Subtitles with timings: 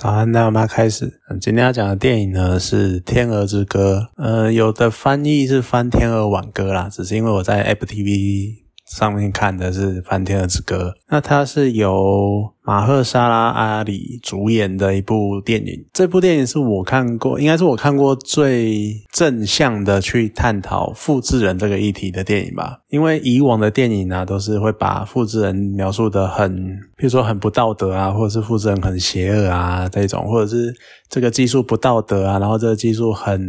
[0.00, 1.20] 早安，大家开始。
[1.40, 4.10] 今天要讲的电影呢是《天鹅之歌》。
[4.22, 10.94] 呃，有的翻译是翻《天鹅挽歌》啦，只是因为我在 Apple TV 上面看的是翻《天鹅之歌》。
[11.08, 15.86] 那它是由马赫沙拉阿里主演的一部电影。
[15.90, 22.80] 这部电影是我看过，应该是我看过最正向的去探讨复制人这个议题的电影吧。
[22.90, 30.74] 因为以往的电影呢，都是会把复制人描述的很，比如说很不道德啊，或者是复制人很邪恶啊这种，或者是
[31.08, 33.40] 这个技术不道德啊，然后这个技术很，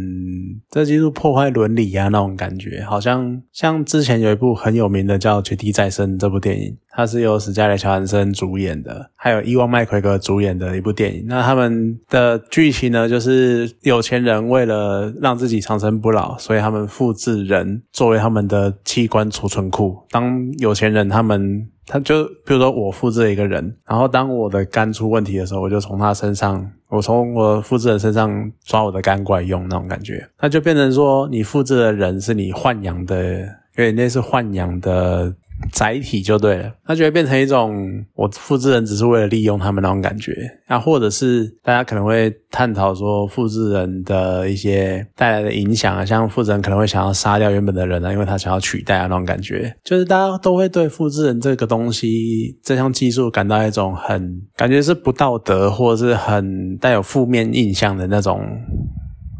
[0.70, 6.74] 这技术破坏伦理啊那种感觉，好像像之前有一部很有名的叫《绝地再生》这部电影。
[6.92, 11.24] 它是由史嘉蕾·乔安森主演的，还有伊万·麦奎格主演的一部电影。
[11.26, 19.96] 那他们的剧情呢，就是有钱人为了让自己长生不老，所以他们复制人作为他们的器官储存库。
[20.10, 33.38] 当有钱人他们，他就比如说我复制了一个人，然后当我的肝出问题的时候，我就从他身上，我从我复制人身上抓我的肝过来用那种感觉，那就变成说你复制的人是你豢养的，
[33.76, 35.32] 有点类似豢养的。
[35.72, 40.32] 载体就对了，那就会变成一种我复制人只是为了利用他们那种感觉，
[40.66, 58.40] 啊，或者是大家可能会探讨说复制人的一些带来的影响啊，像复制人可能会想要杀掉原本的人啊，因为他想要取代啊那种感觉，就是大家都会对复制人这个东西这项技术感到一种很感觉是不道德或者是很带有负面印象的那种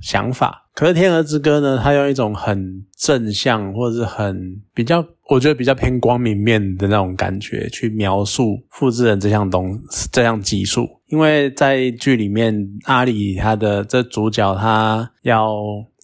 [0.00, 0.66] 想法。
[0.74, 5.04] 可是《天鹅之歌》呢，它用一种很正向或者是很比较。
[5.28, 9.78] 我觉得比较偏光明面的那种感觉去描述复制人这项东
[10.10, 12.52] 这项技术，因为在剧里面，
[12.86, 15.54] 阿里他的这主角他要，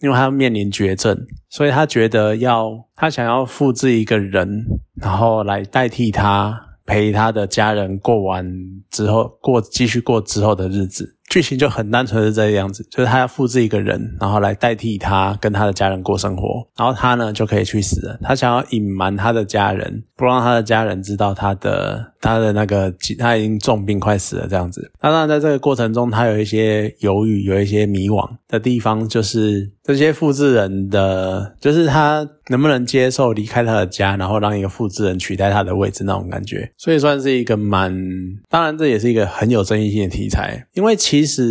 [0.01, 1.13] 因为他面临绝症，
[1.49, 4.63] 所以他觉得要他想要复制一个人，
[4.95, 8.49] 然后来代替他陪他的家人过完
[8.89, 11.16] 之后过继续过之后的日子。
[11.37, 18.17] 剧情就很单纯是这个样子，就是他要复制一个人，然后来代替他跟他的家人过生活，然后他呢就可以去死了。
[18.23, 24.91] 他想要隐瞒他的家人，不让他的家人知道他的他的那个他已经重病快死了这样子。
[24.99, 36.71] 那当然在这个过程中，他有一些犹豫，有一些迷惘的地方，就是这些复制人的，就是他能不能接受离开他的家，然后让一个复制人取代他的位置那种感觉。
[36.77, 37.95] 所以算是一个蛮，
[38.49, 41.27] 当然这也是一个很有争议性的题材，因为其。
[41.27, 41.43] 实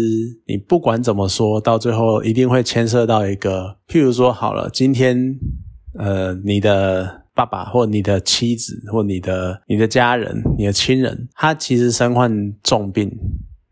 [0.46, 5.38] 你不管怎么说，到最后一定会牵涉到一个，譬如说好了，今天
[5.98, 12.32] 呃，你的爸爸或你的妻子或你的你的家人、你的亲人，他其实身患
[12.62, 13.14] 重病，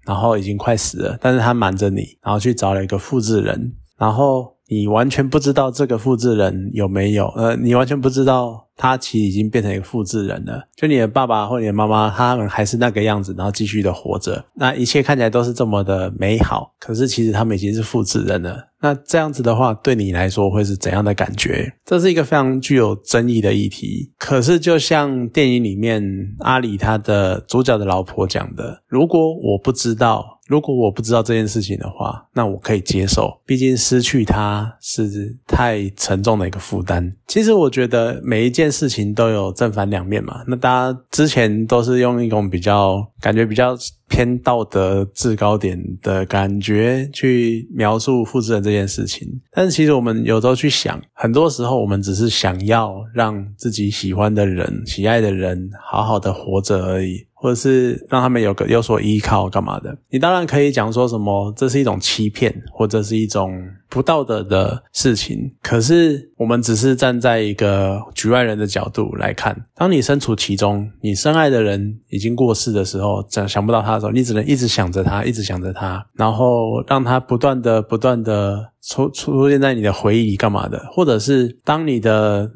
[0.06, 8.62] 然后已经快死了，但是他瞒着你，然后去找了一个复制人，然后你完全不知道这个复制人有没有，呃，你完全不知道。
[8.76, 16.74] 他其实已经变成一个复制人了，就你的爸爸或你的妈妈，他们还是那个样子，然后继续的活着，那一切看起来都是这么的美好。
[16.80, 18.58] 可是其实他们已经是复制人了。
[18.80, 21.72] 那这样子的话，对你来说会是怎样的感觉？
[21.84, 24.12] 这是一个非常具有争议的议题。
[24.18, 26.02] 可是就像电影里面
[26.40, 33.32] 阿里他的主角的老婆讲的，如果我不知道，如果我不知道这件事情的话，那我可以接受。
[33.46, 37.14] 毕竟失去他是太沉重的一个负担。
[37.26, 38.74] 其实我觉得每一件。
[38.74, 43.76] 事情都有正反两面嘛，那大家之前都是用一种比较感觉比较
[44.08, 57.24] 偏道德制高点的感觉去描述复制人这件事情，但是其实我们有时候去想，很多时候我们只是想要让自己喜欢的人、喜爱的人好好的活着而已。
[57.44, 59.94] 或者是让他们有个有所依靠，干嘛的？
[60.08, 65.52] 你当然可以讲说什么，这是一种欺骗，或者是一种不道德的事情。
[65.60, 80.82] 可是我们只是站在一个局外人的角度来看，当你身处其中，你深爱的人已经过世的时候，想想不到他的时候，你只能一直想着他，一直想着他，然后让他不断的、不断的出出现在你的回忆里，干嘛的？
[80.90, 82.50] 或者是当你的。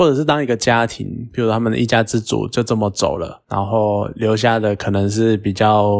[0.00, 5.94] 或者是当一个家庭，比如他们的一家之主就这么走了，然后留下的可能是比较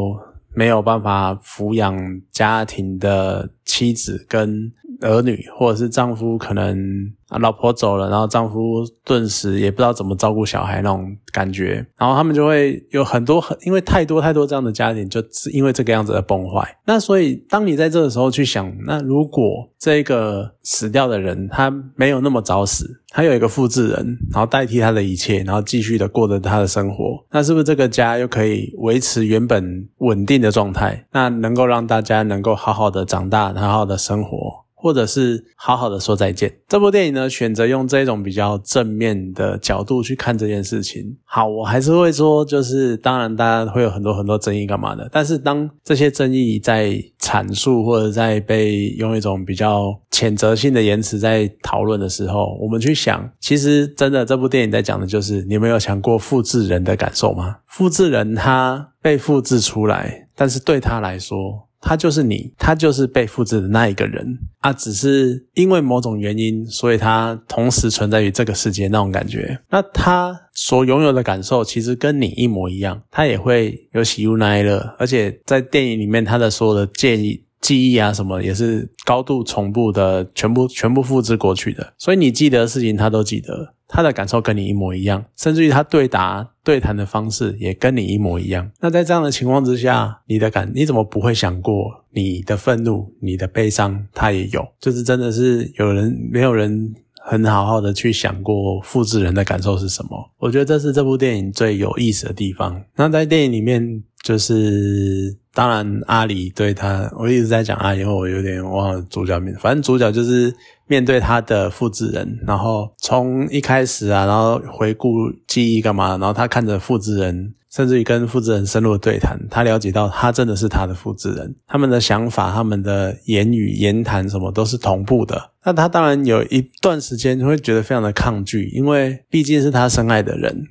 [0.54, 1.94] 没有办法抚养
[2.32, 7.12] 家庭的妻子跟儿女，或者是丈夫可能。
[7.30, 16.76] 啊，老婆走了，然后丈夫顿时也不知道怎么照顾小孩那种感觉，然后他们就会有很多很，因为太多太多这样的家庭，就是因为这个样子而崩坏。
[16.86, 31.06] 那所以，当你在这个时候去想，那如果这个死掉的人他没有那么早死，他有一个复制人，然后代替他的一切，然后继续的过着他的生活，那是不是这个家又可以维持原本稳定的状态？
[31.12, 34.64] 那能够让大家能够好好的长大，好好的生活？
[34.80, 36.52] 或者是好好的说再见。
[36.66, 41.18] 这部电影呢，选择用这种比较正面的角度去看这件事情。
[41.24, 57.58] 好，我还是会说，就是当然大家会有很多很多争议干嘛的，但是当这些争议在阐述或者在被用一种比较谴责性的言辞在讨论的时候，我们去想，其实真的这部电影在讲的就是，你们有想过复制人的感受吗？
[57.66, 61.68] 复制人他被复制出来，但是对他来说。
[61.80, 69.58] 他就是你，他就是被复制的那一个人啊，只是因为某种原因，所以他同时存在于这个世界那种感觉。
[69.70, 77.44] 那他所拥有的感受其实跟你一模一样，他也会有喜怒哀乐，而且在电影里面他的所有的建议。
[77.60, 83.74] 记忆啊什么也是高度重复的，全部全部复制过去的，所以你记得的事情他都记得。
[83.92, 88.70] 他的感受跟你一模一样，甚至于他对答对谈的方式也跟你一模一样。
[88.80, 94.66] 那在这样的情况之下，你的感你怎么不会想过你的愤怒、你的悲伤，他也有？
[94.80, 100.30] 就是真的是有人没有人很好好的去想过复制人的感受是什么？
[100.38, 102.82] 我觉得这是这部电影最有意思的地方。
[102.94, 110.54] 那在电影里面，就是当然阿里对他，我一直在讲阿里，因为我有点忘了主角名，反正主角就是。
[110.86, 115.08] 面对他的复制人，然后从一开始啊，然后回顾
[115.46, 116.16] 记忆干嘛？
[116.16, 125.52] 然后他看着复制人，甚至于跟复制人深入对谈，他了解到他真的是他的复制人，他们的想法、他们的言语、言谈什么都是同步的。
[125.64, 130.66] 那他当然有一段时间会觉得非常的抗拒，因为毕竟是他深爱的人。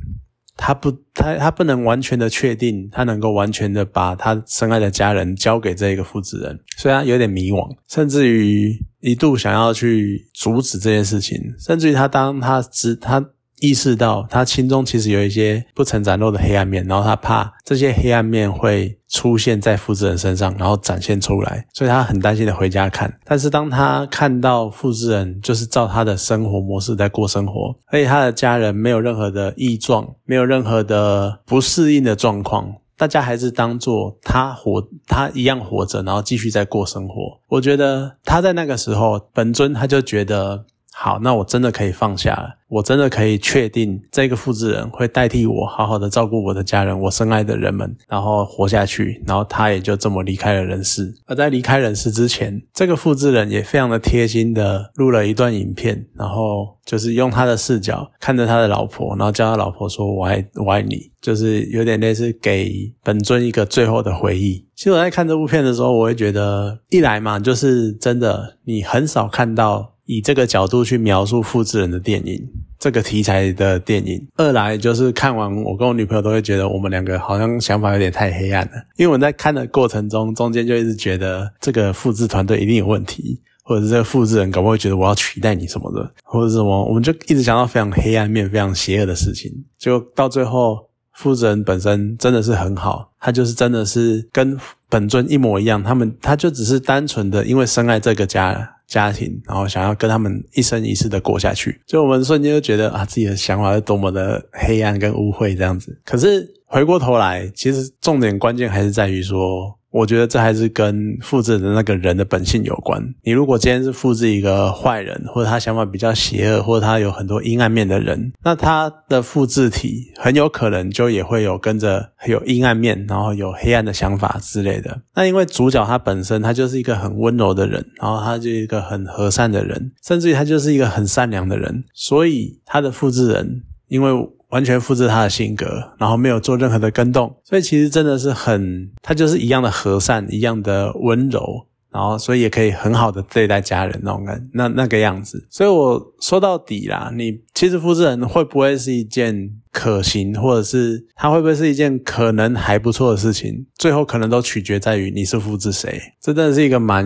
[0.61, 13.29] 他不，他他不能完全的确定，他能够完全的把他深爱的家人交给这一个负责人，虽然有点迷惘，甚至于一度想要去阻止这件事情，甚至于他当他知他。
[13.61, 23.13] 意识到他心中其实有一些不曾展露的黑暗面，然后他怕这些黑暗面会出现在复制人身上，然后展现出来，所以他很担心的回家看。
[23.25, 37.39] 但是当他看到复制人就是照他的生活模式在过生活，而且他的家人没有任何的异状，没有任何的不适应的状况，大家还是当做他活，他一样活着，然后继续在过生活。
[37.49, 40.65] 我觉得他在那个时候，本尊他就觉得。
[41.01, 51.15] 好，那我真的可以放下了，我真的可以确定这个复制人会代替我，好好的照顾我的家人，我深爱的人们，然后活下去，然后他也就这么离开了人世。
[51.25, 64.65] 而在离开人世之前，这个复制人也非常的贴心的录了一段影片，然后就是用他的视角看着他的老婆，然后叫他老婆说“我爱我爱你”，就是有点类似给本尊一个最后的回忆。
[64.75, 69.93] 其实我在看这部片的时候，我会觉得一来嘛，就是真的你很少看到。
[70.09, 74.27] 以这个角度去描述复制人的电影，这个题材的电影。
[74.37, 78.71] 二来就是看完，我跟我女朋友都会觉得我们两个好像想法有点太黑暗了。
[78.97, 89.51] 因为我们在看的过程中，中间就一直觉得这个复制团队一定有问题，或者是这个复制人搞不好觉得我要取代你什么的，或者什么，我们就一直想到非常黑暗面、非常邪恶的事情。
[89.77, 94.57] 就到最后，复制人本身真的是很好，他就是真的是跟
[94.89, 98.77] 本尊一模一样，他们他就只是单纯的因为深爱这个家。
[98.89, 105.97] 家庭，然后想要跟他们一生一世的过下去，就我们瞬间就觉得啊，自己的想法是多么的黑暗跟污秽这样子。
[106.03, 109.78] 可是回过头来，其实重点关键还是在于说。
[109.91, 113.01] 我觉得这还是跟复制的那个人的本性有关。
[113.23, 125.01] 你如果今天是复制一个坏人，或者他想法比较邪恶，或者他有很多阴暗面的人，那他的复制体很有可能就也会有跟着有阴暗面，然后有黑暗的想法之类的。
[125.15, 134.29] 那因为主角他本身他就是一个很温柔的人，然后他就一个很和善的人，甚至于他就是一个很善良的人，所以他的复制人因为。
[134.49, 145.47] 完全复制他的性格，然后没有做任何的跟动，所以其实真的是很，他就是一样的和善，一样的温柔，然后所以也可以很好的对待家人那种感，那那个样子。
[145.49, 149.51] 所以我说到底啦，你其实复制人会不会是一件？
[149.71, 153.65] 可行，或者是它会不会是一件可能还不错的事情？
[153.77, 156.01] 最后可能都取决在于你是复制谁。
[156.21, 157.05] 这真的是一个蛮……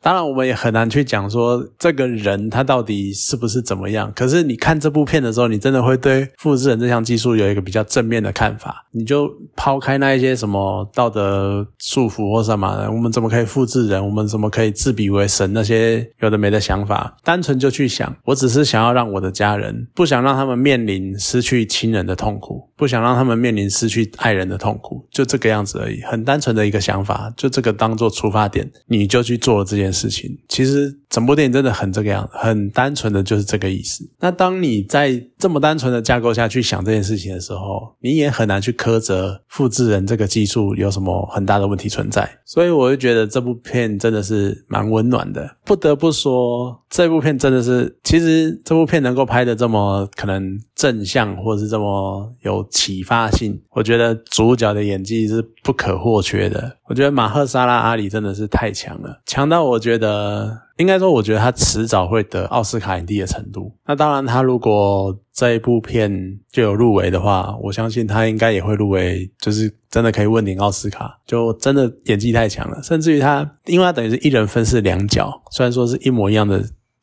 [0.00, 4.12] 当然，我们也很难去讲说这个人他到底是不是怎么样。
[4.14, 8.86] 可是你看这部片的时候，你真的会对复制人这项技术有一个比较正面的看法。
[8.92, 14.04] 你就抛开那一些什么道德束缚或什么，我们怎么可以复制人？
[14.04, 15.50] 我们怎么可以自比为神？
[15.54, 22.01] 那些有的没的想法，单纯就去想，我只是想要让我的家人，不想让他们面临失去亲人。
[22.02, 30.30] 人的痛苦，不想让他们面临失去爱人的痛苦，就这个样子而已，很单纯的一个想法，就这个当做出发点，你就去做了这件事情。
[30.48, 34.04] 其实整部电影真的很这个样子，很单纯的就是这个意思。
[34.18, 42.28] 那当你在这么单纯的架构下去想这件事情的时候，你也很难去苛责复制人这个技术有什么很大的问题存在。
[42.44, 46.80] 所以我就觉得这部片真的是蛮温暖的，不得不说。
[46.90, 56.78] 这部片真的是，其实这部片能够拍的这么可能正向，或者是这么哦有启发性，我觉得主角的演技是不可或缺的。
[56.86, 63.72] 我觉得马赫沙拉阿里真的是太强了，强到我觉得，应该说，我觉得他迟早会得奥斯卡影帝的程度。
[63.86, 71.18] 那当然，他如果这一部片就有入围的话，我相信他应该也会入围，就是真的可以问鼎奥斯卡。
[71.26, 76.62] 就真的演技太强了，甚至于他，因为他等于是一人分饰两角，虽然说是一模一样的。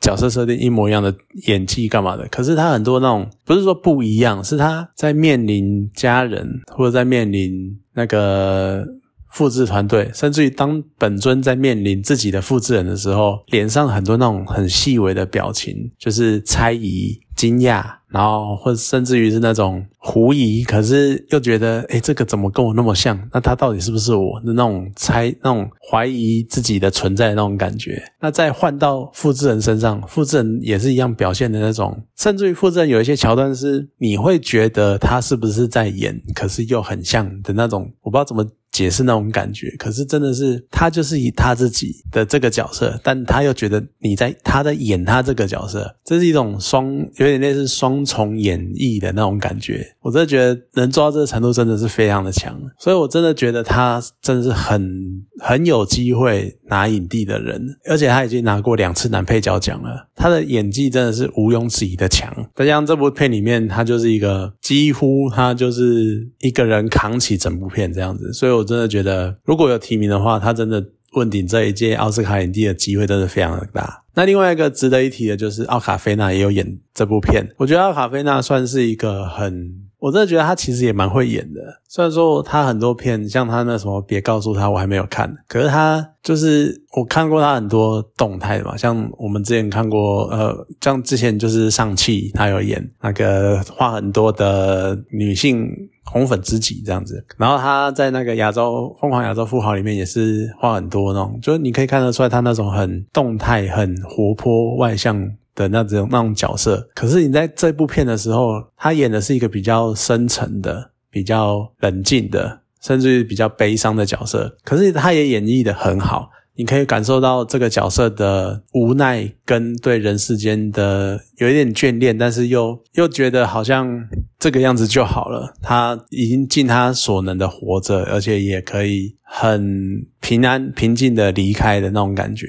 [0.09, 1.13] 角色设定一模一样的
[1.47, 2.27] 演技干嘛的？
[2.29, 8.83] 可是他很多那种不是说不一样，是他在面临家人或者在面临那个
[9.29, 17.19] 复制团队，甚至于当本尊在面临自己的复制人的时候，脸上很多那种很细微的表情，就是猜疑。
[17.35, 23.19] 惊讶，然后或甚至于是那种狐疑，可是又觉得，哎，这个怎么跟我那么像？
[23.31, 28.01] 那他到底是不是我的那种猜、那种怀疑自己的存在的那种感觉？
[28.19, 38.45] 那再换到复制人身上，复制人也是一样表现的那种，甚至于复制人有一些桥段是你会觉得他是不是在演，可是又很像的那种，我不知道怎么。
[38.71, 49.85] 解释那种感觉，可是真的是他就是以他自己的这个角色，但他又觉得你在他在演他这个角色，这是一种双有点类似双重演绎的那种感觉。
[49.99, 52.57] 我真的觉得能做到这个程度，真的是非常的强。
[52.79, 60.07] 所以我真的觉得他真的是很很有机会拿影帝的人，而且他已经拿过两次男配角奖了。
[60.15, 62.33] 他的演技真的是毋庸置疑的强。
[62.55, 68.69] 再加上这部片里面，他就是一个几乎他就是一个人扛起整部片这样子，所以我。
[68.69, 74.03] 真的觉得，如果有提名的话，他真的问鼎这一届奥斯卡影帝的机会真的非常的大。
[74.15, 79.87] 那另外一个值得一提的就是奥卡菲娜也有演这部片，我觉得奥卡菲娜算是一个很。
[79.99, 95.67] 我真的觉得他其实也蛮会演的，虽然说他很多片，像他那什么别告诉他我还没有看，可是他就是我看过他很多动态的嘛，像我们之前看过，呃，像之前就是上汽他有演那个画很多的女性
[96.05, 105.35] 红粉知己这样子，然后他在那个亚洲疯狂亚洲富豪里面也是画很多那种，就是你可以看得出来他那种很动态、很活泼、外向。
[105.55, 114.55] 的那种那种角色，可是你在这部片的时候，他演的是一个比较深沉的、比较冷静的，甚至于比较悲伤的角色。
[114.63, 125.53] 可是他也演绎的很好，你可以感受到这个角色的无奈跟对人世间的有一点眷恋，但是又又觉得好像这个样子就好了。
[125.61, 132.47] 他已经尽他所能的活着，而且也可以很平安平静的离开的那种感觉。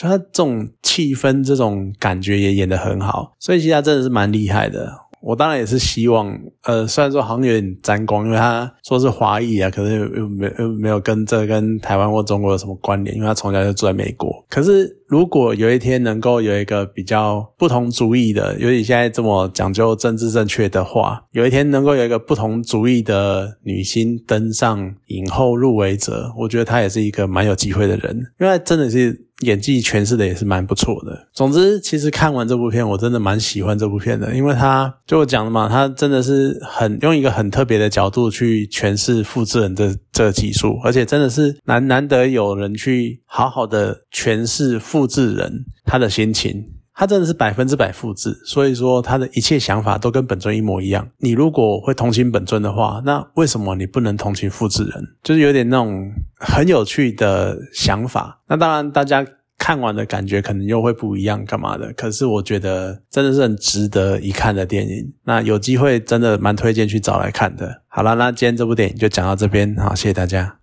[0.00, 4.90] 所以他这种气氛、这种感觉也演得很好，所以其实他真的是蛮厉害的。
[5.20, 14.42] 我当然也是希望，呃，虽然说好像有点沾光，因为他说是华裔啊，可是又又没又没有跟这跟台湾或中国有什么关联，因为他从小就住在美国。
[14.48, 29.26] 可是如果有一天能够有一个比较不同主义的，尤其现在这么讲究政治正确的话，有一天能够有一个不同主义的女星登上影后入围者，我觉得她也是一个蛮有机会的人，因为真的是。
[29.40, 31.28] 演技诠释的也是蛮不错的。
[31.32, 46.64] 总之，其实看完这部片，我真的蛮喜欢这部片的，因为他就我讲的嘛，他真的是很用一个很特别的角度去诠释复制人的这个技术，而且真的是难难得有人去好好的诠释复制人他的心情。
[47.00, 51.08] 他真的是百分之百复制，所以说他的一切想法都跟本尊一模一样。
[51.16, 55.02] 你如果会同情本尊的话，那为什么你不能同情复制人？
[55.22, 58.42] 就是有点那种很有趣的想法。
[58.48, 59.26] 那当然，大家
[59.56, 61.90] 看完的感觉可能又会不一样，干嘛的？
[61.94, 65.10] 可是我觉得真的是很值得一看的电影。
[65.24, 67.80] 那有机会真的蛮推荐去找来看的。
[67.88, 70.58] 好了，那今天这部电影就讲到这边，好，谢谢大家。